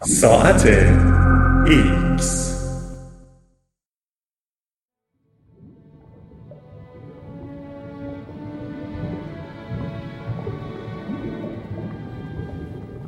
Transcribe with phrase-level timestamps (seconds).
[0.00, 0.66] ساعت
[1.66, 2.58] ایکس.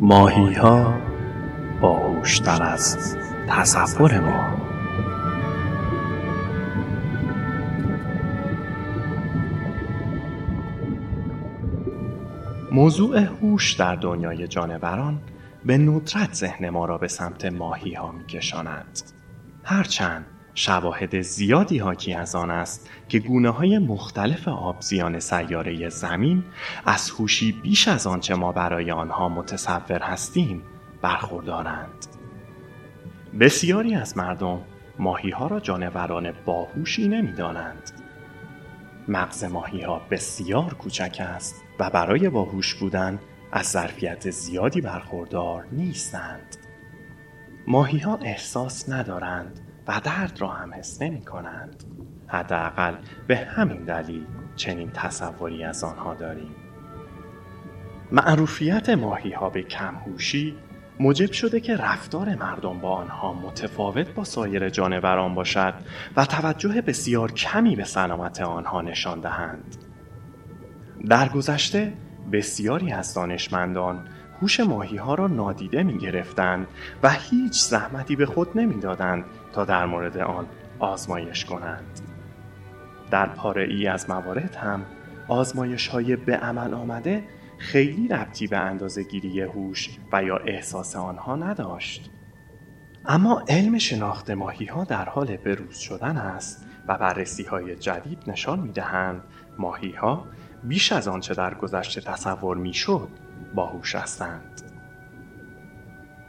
[0.00, 0.94] ماهی ها
[1.80, 3.16] باهوشتر از
[3.48, 4.56] تصور ما.
[12.72, 15.18] موضوع هوش در دنیای جانوران
[15.64, 19.00] به ندرت ذهن ما را به سمت ماهی ها می کشاند.
[19.64, 26.44] هرچند شواهد زیادی حاکی از آن است که گونه های مختلف آبزیان سیاره زمین
[26.86, 30.62] از هوشی بیش از آنچه ما برای آنها متصور هستیم
[31.02, 32.06] برخوردارند.
[33.40, 34.60] بسیاری از مردم
[34.98, 37.90] ماهی ها را جانوران باهوشی نمی دانند.
[39.08, 43.18] مغز ماهی ها بسیار کوچک است و برای باهوش بودن
[43.52, 46.56] از ظرفیت زیادی برخوردار نیستند.
[47.66, 51.84] ماهی ها احساس ندارند و درد را هم حس نمی کنند.
[52.26, 52.94] حداقل
[53.26, 56.54] به همین دلیل چنین تصوری از آنها داریم.
[58.12, 60.56] معروفیت ماهی ها به کمهوشی
[61.00, 65.74] موجب شده که رفتار مردم با آنها متفاوت با سایر جانوران باشد
[66.16, 69.76] و توجه بسیار کمی به سلامت آنها نشان دهند.
[71.08, 71.92] در گذشته
[72.32, 74.08] بسیاری از دانشمندان
[74.42, 76.66] هوش ماهی ها را نادیده می گرفتند
[77.02, 80.46] و هیچ زحمتی به خود نمی دادند تا در مورد آن
[80.78, 82.00] آزمایش کنند.
[83.10, 84.84] در پاره ای از موارد هم
[85.28, 87.24] آزمایش های به عمل آمده
[87.58, 92.10] خیلی ربطی به اندازه گیری هوش و یا احساس آنها نداشت.
[93.06, 98.60] اما علم شناخت ماهی ها در حال بروز شدن است و بررسی های جدید نشان
[98.60, 99.22] می دهند
[99.58, 100.26] ماهی ها
[100.62, 103.08] بیش از آنچه در گذشته تصور می‌شد
[103.54, 104.62] باهوش هستند.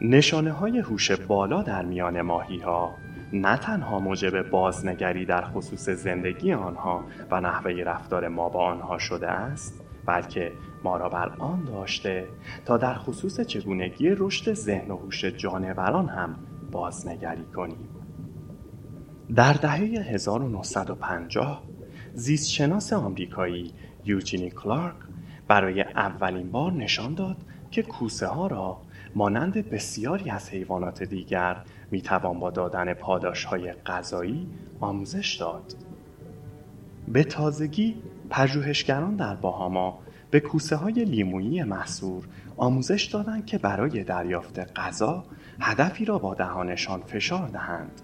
[0.02, 2.96] نشانه های هوش بالا در میان ماهی ها
[3.34, 9.28] نه تنها موجب بازنگری در خصوص زندگی آنها و نحوه رفتار ما با آنها شده
[9.28, 10.52] است بلکه
[10.84, 12.28] ما را بر آن داشته
[12.66, 16.36] تا در خصوص چگونگی رشد ذهن و هوش جانوران هم
[16.72, 17.90] بازنگری کنیم.
[19.36, 21.64] در دهه 1950
[22.14, 23.74] زیستشناس آمریکایی
[24.06, 24.96] یوجینی کلارک
[25.48, 27.38] برای اولین بار نشان داد
[27.72, 28.82] که کوسه ها را
[29.16, 31.58] مانند بسیاری از حیوانات دیگر
[31.92, 34.48] می توان با دادن پاداش های غذایی
[34.80, 35.76] آموزش داد.
[37.08, 37.96] به تازگی
[38.30, 40.00] پژوهشگران در باهاما
[40.32, 45.24] به کوسه های لیمویی محصور آموزش دادند که برای دریافت غذا
[45.60, 48.02] هدفی را با دهانشان فشار دهند.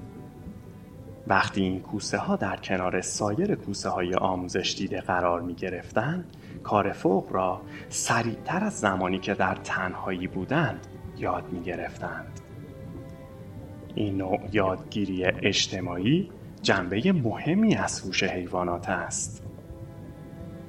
[1.29, 6.25] وقتی این کوسه ها در کنار سایر کوسه های آموزش دیده قرار می گرفتن،
[6.63, 12.39] کار فوق را سریعتر از زمانی که در تنهایی بودند یاد می گرفتند.
[13.95, 19.43] این نوع یادگیری اجتماعی جنبه مهمی از هوش حیوانات است.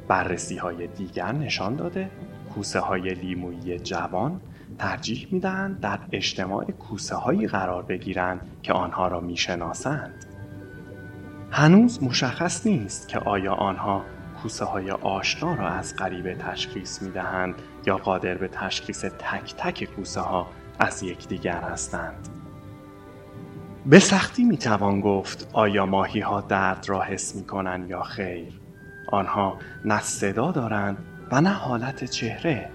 [0.08, 2.10] بررسی های دیگر نشان داده
[2.54, 4.40] کوسه های لیمویی جوان
[4.78, 10.28] ترجیح می دهند در اجتماع کوسه هایی قرار بگیرند که آنها را می شناسند.
[11.50, 14.04] هنوز مشخص نیست که آیا آنها
[14.42, 17.54] کوسه های آشنا را از غریبه تشخیص می دهند
[17.86, 20.47] یا قادر به تشخیص تک تک کوسه ها
[20.78, 22.28] از یکدیگر هستند.
[23.87, 28.60] به سختی می توان گفت آیا ماهی ها درد را حس می کنند یا خیر.
[29.06, 30.98] آنها نه صدا دارند
[31.31, 32.70] و نه حالت چهره.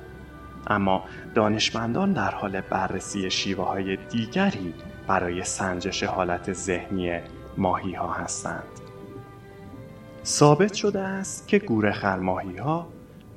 [0.67, 1.03] اما
[1.35, 4.73] دانشمندان در حال بررسی شیوه های دیگری
[5.07, 7.22] برای سنجش حالت ذهنی
[7.58, 8.64] ماهی ها هستند.
[10.25, 12.88] ثابت شده است که گوره ماهی ها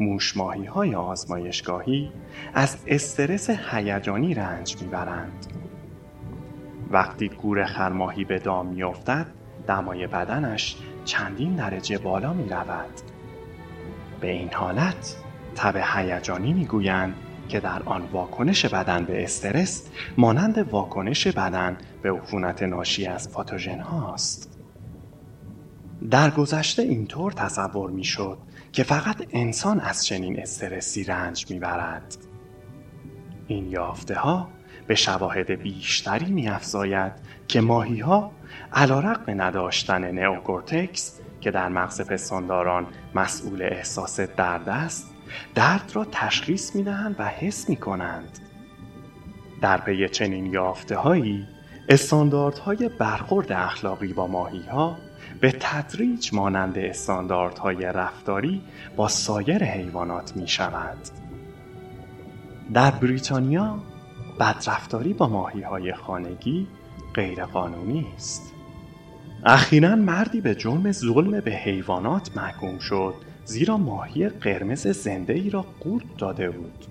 [0.00, 2.12] موش ماهی های آزمایشگاهی
[2.54, 5.46] از استرس هیجانی رنج می‌برند.
[6.90, 9.26] وقتی گوره ماهی به دام میافتد
[9.66, 13.00] دمای بدنش چندین درجه بالا می رود.
[14.20, 15.16] به این حالت
[15.54, 17.14] تب هیجانی می‌گویند
[17.46, 23.80] که در آن واکنش بدن به استرس مانند واکنش بدن به عفونت ناشی از پاتوژن
[23.80, 24.58] هاست.
[26.10, 28.38] در گذشته اینطور تصور می‌شد
[28.72, 32.16] که فقط انسان از چنین استرسی رنج می‌برد.
[33.46, 34.48] این یافته ها
[34.86, 37.12] به شواهد بیشتری میافزاید
[37.48, 38.32] که ماهی ها
[38.72, 45.15] علی‌رغم نداشتن نئوکورتکس که در مغز پستانداران مسئول احساس درد است
[45.54, 48.38] درد را تشخیص می دهند و حس می کنند.
[49.60, 51.46] در پی چنین یافته هایی
[51.88, 54.96] استانداردهای برخورد اخلاقی با ماهی ها
[55.40, 58.62] به تدریج مانند استانداردهای رفتاری
[58.96, 60.98] با سایر حیوانات می شود.
[62.72, 63.78] در بریتانیا
[64.40, 66.66] بدرفتاری با ماهی های خانگی
[67.14, 68.52] غیرقانونی است
[69.44, 73.14] اخیرا مردی به جرم ظلم به حیوانات محکوم شد
[73.46, 76.86] زیرا ماهی قرمز زنده ای را قورت داده بود.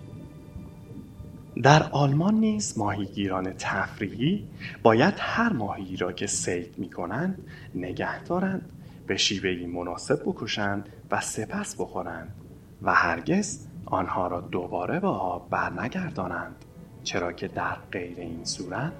[1.64, 4.48] در آلمان نیز ماهیگیران تفریحی
[4.84, 8.70] باید هر ماهی را که صید می کنند نگه دارند
[9.08, 12.34] به شیوهی مناسب بکشند و سپس بخورند
[12.82, 16.56] و هرگز آنها را دوباره به آب برنگردانند
[17.04, 18.94] چرا که در غیر این صورت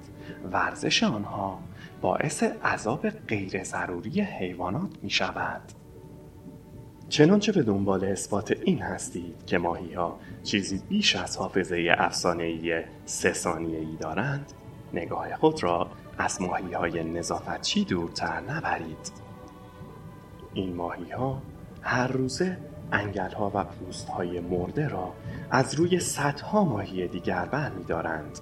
[0.52, 1.60] ورزش آنها
[2.00, 5.62] باعث عذاب غیر ضروری حیوانات می شود
[7.08, 13.32] چنانچه به دنبال اثبات این هستید که ماهی ها چیزی بیش از حافظه افسانه‌ای سه
[13.32, 14.52] ثانیه ای دارند
[14.92, 19.12] نگاه خود را از ماهی های نظافتچی دورتر نبرید
[20.54, 21.42] این ماهی ها
[21.82, 22.58] هر روزه
[22.92, 25.12] انگل ها و پوست های مرده را
[25.50, 28.38] از روی صدها ماهی دیگر بر می دارند.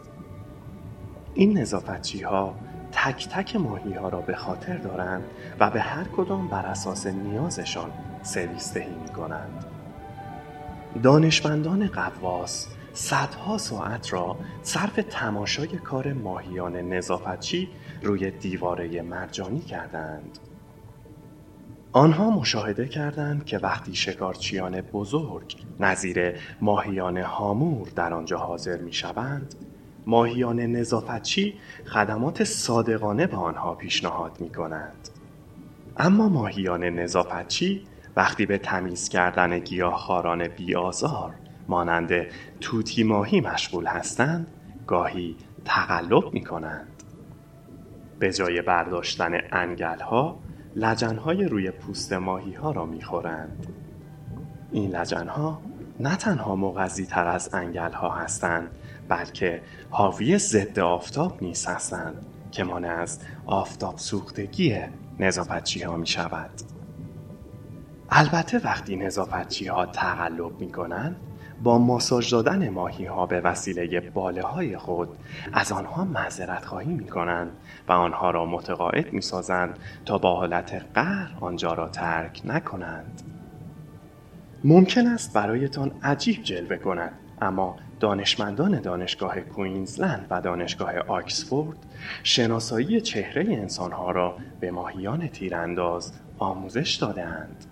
[1.35, 2.55] این نظافتچی ها
[2.93, 5.25] تک تک ماهی ها را به خاطر دارند
[5.61, 7.91] و به هر کدام بر اساس نیازشان
[8.25, 9.65] سرویس دهی می کنند.
[11.03, 17.69] دانشمندان قواس صدها ساعت را صرف تماشای کار ماهیان نظافتچی
[18.03, 20.39] روی دیواره مرجانی کردند.
[21.93, 29.55] آنها مشاهده کردند که وقتی شکارچیان بزرگ نظیر ماهیان هامور در آنجا حاضر می شوند
[30.07, 31.55] ماهیان نظافتچی
[31.87, 35.09] خدمات صادقانه به آنها پیشنهاد می کنند.
[35.97, 41.35] اما ماهیان نظافتچی وقتی به تمیز کردن گیاهخواران بیآزار
[41.69, 42.13] مانند
[42.61, 44.47] توتی ماهی مشغول هستند
[44.87, 47.03] گاهی تقلب می کنند.
[48.19, 50.39] به جای برداشتن انگل ها
[50.77, 53.67] لجن های روی پوست ماهی ها را می خورند.
[54.73, 55.63] این لجن ها
[56.01, 58.71] نه تنها مغذی تر از انگل ها هستند
[59.09, 64.81] بلکه حاوی ضد آفتاب نیز هستند که مانع از آفتاب سوختگی
[65.19, 66.51] نظافتچی ها می شود.
[68.17, 71.17] البته وقتی نظافتچی ها تقلب می کنند
[71.63, 75.09] با ماساژ دادن ماهی ها به وسیله باله های خود
[75.53, 77.51] از آنها معذرت خواهی می کنند
[77.89, 83.23] و آنها را متقاعد می سازند تا با حالت قهر آنجا را ترک نکنند.
[84.65, 87.13] ممکن است برایتان عجیب جلوه کند
[87.43, 91.79] اما دانشمندان دانشگاه کوینزلند و دانشگاه آکسفورد
[92.23, 97.65] شناسایی چهره انسانها را به ماهیان تیرانداز آموزش دادهاند.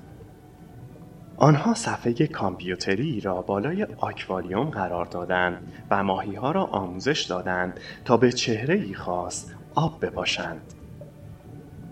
[1.42, 8.16] آنها صفحه کامپیوتری را بالای آکواریوم قرار دادند و ماهی ها را آموزش دادند تا
[8.16, 10.60] به چهره ای خاص آب بپاشند.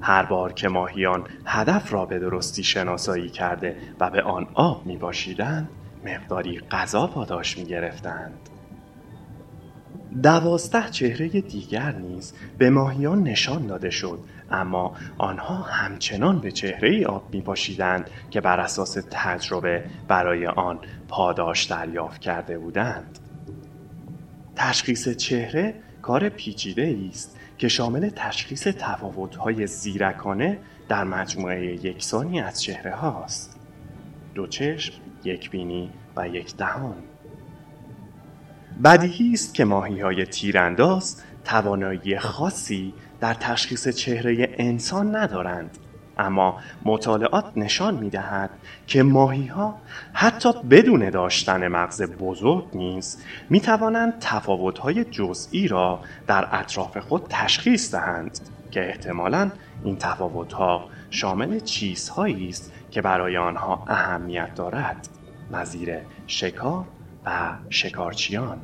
[0.00, 4.96] هر بار که ماهیان هدف را به درستی شناسایی کرده و به آن آب می
[4.96, 5.68] باشیدند
[6.04, 8.48] مقداری غذا پاداش می گرفتند.
[10.22, 14.18] دوازده چهره دیگر نیز به ماهیان نشان داده شد
[14.50, 20.78] اما آنها همچنان به چهره ای آب می پاشیدند که بر اساس تجربه برای آن
[21.08, 23.18] پاداش دریافت کرده بودند.
[24.56, 30.58] تشخیص چهره کار پیچیده است که شامل تشخیص تفاوت‌های زیرکانه
[30.88, 33.60] در مجموعه یکسانی از چهره هاست.
[34.34, 34.94] دو چشم،
[35.24, 36.96] یک بینی و یک دهان.
[38.84, 45.78] بدیهی است که ماهی های تیرانداز توانایی خاصی در تشخیص چهره انسان ندارند
[46.18, 48.50] اما مطالعات نشان می دهد
[48.86, 49.78] که ماهی ها
[50.12, 53.18] حتی بدون داشتن مغز بزرگ نیز
[53.50, 58.38] می توانند تفاوت های جزئی را در اطراف خود تشخیص دهند
[58.70, 59.50] که احتمالا
[59.84, 65.08] این تفاوت ها شامل چیزهایی است که برای آنها اهمیت دارد
[65.52, 66.84] نظیر شکار
[67.26, 68.58] و شکارچیان.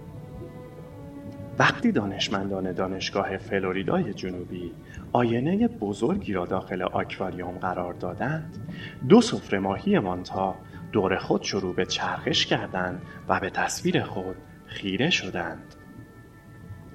[1.58, 4.72] وقتی دانشمندان دانشگاه فلوریدای جنوبی
[5.12, 8.68] آینه بزرگی را داخل آکواریوم قرار دادند
[9.08, 10.54] دو سفره ماهی مانتا
[10.92, 14.36] دور خود شروع به چرخش کردند و به تصویر خود
[14.66, 15.74] خیره شدند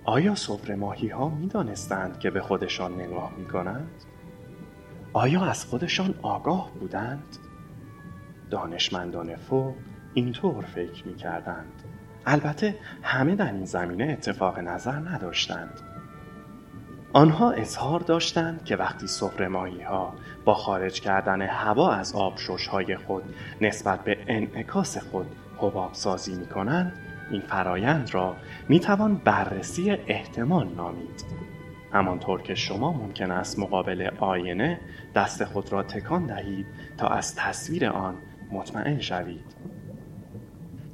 [0.04, 4.04] آیا سفره ماهی ها می دانستند که به خودشان نگاه می کنند؟
[5.14, 7.38] آیا از خودشان آگاه بودند؟
[8.50, 9.76] دانشمندان فوق
[10.14, 11.84] اینطور فکر می کردند.
[12.26, 15.80] البته همه در این زمینه اتفاق نظر نداشتند.
[17.14, 20.14] آنها اظهار داشتند که وقتی سفره ماهی ها
[20.46, 23.24] با خارج کردن هوا از آبشوش های خود
[23.62, 25.26] نسبت به انعکاس خود
[25.58, 26.94] حباب سازی می کنند
[27.32, 28.36] این فرایند را
[28.70, 31.26] می توان بررسی احتمال نامید.
[31.94, 34.80] همانطور که شما ممکن است مقابل آینه
[35.16, 36.66] دست خود را تکان دهید
[36.98, 38.16] تا از تصویر آن
[38.52, 39.56] مطمئن شوید.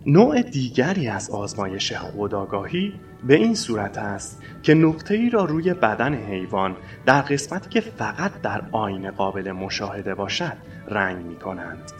[0.09, 6.13] نوع دیگری از آزمایش خودآگاهی به این صورت است که نقطه ای را روی بدن
[6.13, 11.91] حیوان در قسمتی که فقط در آینه قابل مشاهده باشد رنگ می کنند.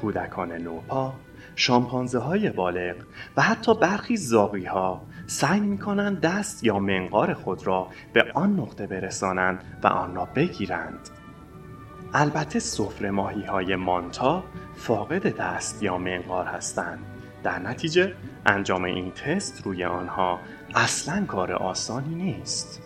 [0.00, 1.12] کودکان نوپا،
[1.56, 2.96] شامپانزه های بالغ
[3.36, 8.60] و حتی برخی زاغی ها سعی می کنند دست یا منقار خود را به آن
[8.60, 11.10] نقطه برسانند و آن را بگیرند.
[12.16, 14.44] البته سفره ماهی های مانتا
[14.74, 16.98] فاقد دست یا منقار هستند.
[17.42, 18.14] در نتیجه
[18.46, 20.40] انجام این تست روی آنها
[20.74, 22.82] اصلا کار آسانی نیست.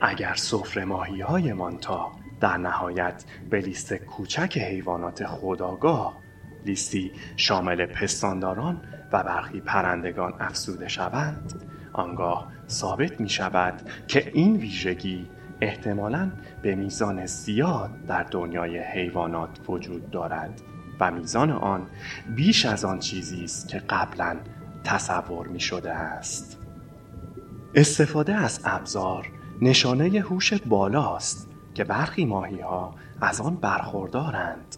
[0.00, 6.16] اگر سفره ماهی های مانتا در نهایت به لیست کوچک حیوانات خودآگاه
[6.66, 15.28] لیستی شامل پستانداران و برخی پرندگان افزوده شوند آنگاه ثابت می شود که این ویژگی
[15.60, 16.30] احتمالا
[16.62, 20.60] به میزان زیاد در دنیای حیوانات وجود دارد
[21.00, 21.86] و میزان آن
[22.36, 24.36] بیش از آن چیزی است که قبلا
[24.84, 26.58] تصور می شده است.
[27.74, 29.28] استفاده از ابزار
[29.60, 34.76] نشانه هوش بالاست که برخی ماهی ها از آن برخوردارند.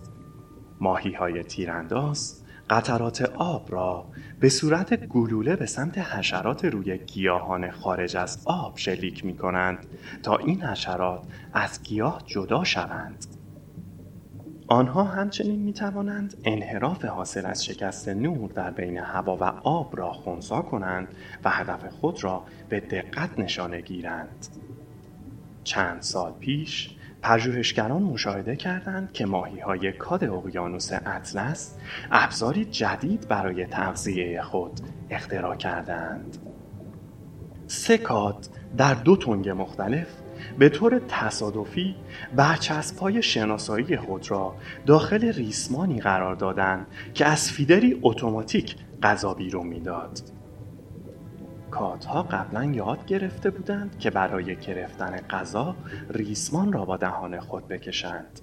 [0.81, 2.38] ماهی های تیرانداز
[2.71, 4.05] قطرات آب را
[4.41, 9.87] به صورت گلوله به سمت حشرات روی گیاهان خارج از آب شلیک می کنند
[10.23, 11.23] تا این حشرات
[11.53, 13.27] از گیاه جدا شوند.
[14.67, 20.13] آنها همچنین می توانند انحراف حاصل از شکست نور در بین هوا و آب را
[20.13, 21.09] خونسا کنند
[21.45, 24.47] و هدف خود را به دقت نشانه گیرند.
[25.65, 31.77] چند سال پیش پژوهشگران مشاهده کردند که ماهی های کاد اقیانوس اطلس
[32.11, 36.39] ابزاری جدید برای تغذیه خود اختراع کردند.
[37.67, 40.07] سه کاد در دو تنگ مختلف
[40.59, 41.95] به طور تصادفی
[42.37, 44.55] برچسبهای شناسایی خود را
[44.87, 50.38] داخل ریسمانی قرار دادند که از فیدری اتوماتیک غذا بیرون می‌داد.
[51.71, 55.77] کاتها قبلا یاد گرفته بودند که برای گرفتن غذا
[56.11, 58.41] ریسمان را با دهان خود بکشند.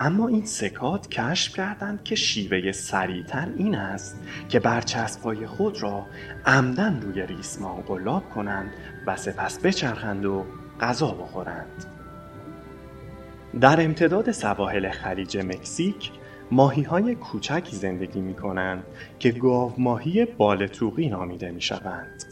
[0.00, 4.16] اما این سکات کشف کردند که شیوه سریعتر این است
[4.48, 6.06] که برچسبهای خود را
[6.46, 8.70] عمدن روی ریسمان قلاب کنند
[9.06, 10.44] و سپس بچرخند و
[10.80, 11.84] غذا بخورند.
[13.60, 16.10] در امتداد سواحل خلیج مکزیک
[16.50, 18.84] ماهی های کوچکی زندگی می کنند
[19.18, 22.24] که گاو ماهی بالتوقی نامیده می شوند.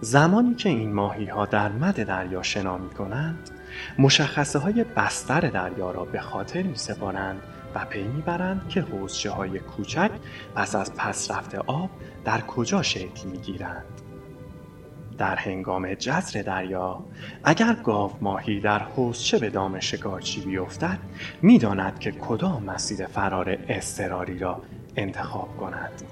[0.00, 3.50] زمانی که این ماهی ها در مد دریا شنا می کنند
[3.98, 7.42] مشخصه های بستر دریا را به خاطر می سپارند
[7.74, 10.10] و پی می‌برند که حوزچه های کوچک
[10.54, 11.90] پس از پس رفت آب
[12.24, 13.84] در کجا شکل می گیرند.
[15.18, 17.04] در هنگام جزر دریا
[17.44, 20.98] اگر گاو ماهی در حوزچه به دام شکارچی بیفتد
[21.42, 24.62] می‌داند که کدام مسیر فرار اضطراری را
[24.96, 26.02] انتخاب کند.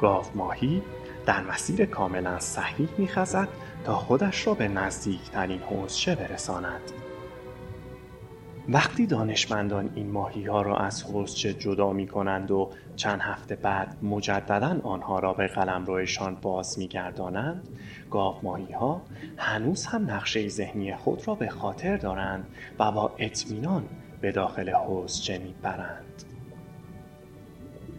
[0.00, 0.82] گاو ماهی
[1.26, 3.48] در مسیر کاملا صحیح میخزد
[3.84, 7.01] تا خودش را به نزدیکترین حوزچه برساند.
[8.68, 13.96] وقتی دانشمندان این ماهی ها را از حوزچه جدا می کنند و چند هفته بعد
[14.02, 17.68] مجددا آنها را به قلمروشان باز می گردانند
[18.10, 19.02] گاو ماهی ها
[19.36, 22.46] هنوز هم نقشه ذهنی خود را به خاطر دارند
[22.78, 23.84] و با اطمینان
[24.20, 26.22] به داخل حوزچه می برند.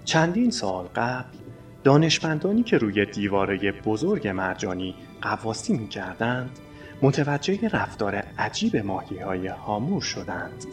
[0.05, 1.38] چندین سال قبل
[1.84, 6.60] دانشمندانی که روی دیواره بزرگ مرجانی قواسی می کردند
[7.03, 10.65] متوجه رفتار عجیب ماهی های هامور شدند.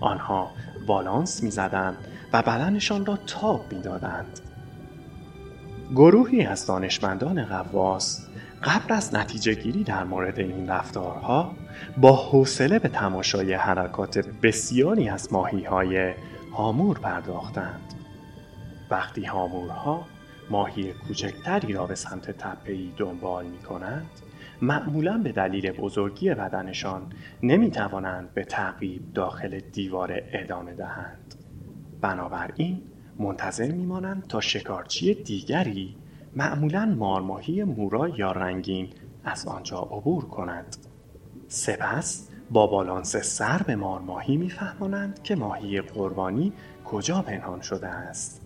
[0.00, 0.50] آنها
[0.86, 1.96] والانس می‌زدند
[2.32, 4.40] و بدنشان را تاب می‌دادند.
[5.90, 8.26] گروهی از دانشمندان قواس
[8.62, 11.52] قبل از نتیجه گیری در مورد این رفتارها
[11.96, 16.14] با حوصله به تماشای حرکات بسیاری از ماهی های
[16.52, 17.94] هامور پرداختند.
[18.90, 20.04] وقتی هامورها
[20.50, 24.10] ماهی کوچکتری را به سمت تپهی دنبال می کنند
[24.62, 27.12] معمولا به دلیل بزرگی بدنشان
[27.42, 31.34] نمی توانند به تعقیب داخل دیوار ادامه دهند.
[32.00, 32.82] بنابراین
[33.18, 35.96] منتظر میمانند تا شکارچی دیگری
[36.36, 38.88] معمولا مارماهی مورا یا رنگین
[39.24, 40.76] از آنجا عبور کند.
[41.48, 46.52] سپس با بالانس سر به مارماهی میفهمانند که ماهی قربانی
[46.84, 48.39] کجا پنهان شده است.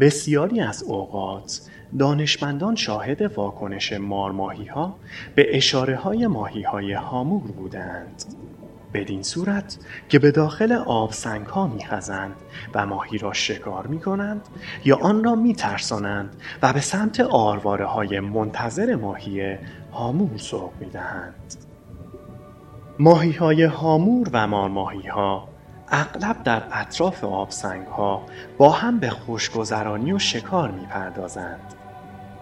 [0.00, 1.60] بسیاری از اوقات
[1.98, 4.96] دانشمندان شاهد واکنش مارماهی ها
[5.34, 8.24] به اشاره های هامور بودند.
[8.94, 12.34] بدین صورت که به داخل آبسنگ ها می خزند
[12.74, 14.48] و ماهی را شکار می کنند
[14.84, 19.56] یا آن را می ترسانند و به سمت آرواره های منتظر ماهی
[19.92, 21.54] هامور سوق می دهند.
[22.98, 25.48] ماهی های هامور و مارماهی ها
[25.92, 28.26] اغلب در اطراف آبسنگ ها
[28.58, 31.74] با هم به خوشگذرانی و شکار می پردازند.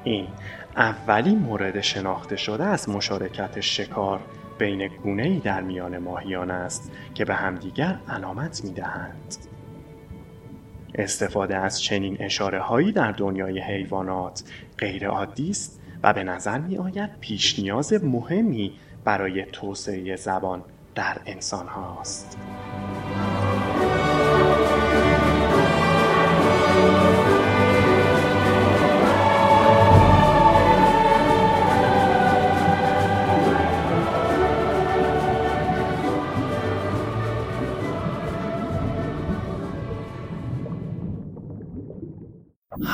[0.05, 0.29] این
[0.77, 4.21] اولین مورد شناخته شده از مشارکت شکار
[4.59, 9.37] بین گونه ای در میان ماهیان است که به همدیگر علامت می دهند.
[10.95, 14.43] استفاده از چنین اشاره هایی در دنیای حیوانات
[14.79, 18.73] غیر عادی است و به نظر می آید پیش نیاز مهمی
[19.05, 20.63] برای توسعه زبان
[20.95, 22.39] در انسان هاست.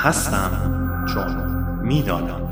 [0.07, 0.51] هستم
[1.15, 1.37] چون
[1.83, 2.46] می‌دانم.